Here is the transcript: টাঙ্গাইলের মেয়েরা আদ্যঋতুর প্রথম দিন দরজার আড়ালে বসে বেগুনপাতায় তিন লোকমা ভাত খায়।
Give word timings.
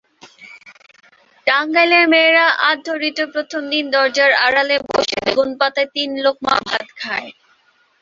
টাঙ্গাইলের 1.47 2.05
মেয়েরা 2.13 2.45
আদ্যঋতুর 2.69 3.27
প্রথম 3.35 3.61
দিন 3.71 3.85
দরজার 3.93 4.31
আড়ালে 4.45 4.75
বসে 4.87 5.17
বেগুনপাতায় 5.25 5.89
তিন 5.95 6.09
লোকমা 6.25 6.55
ভাত 6.67 6.87
খায়। 6.99 7.29